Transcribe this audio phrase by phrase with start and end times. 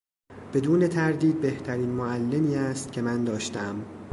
[0.53, 3.85] بدون تردید بهترین معلمی است که من داشتهام.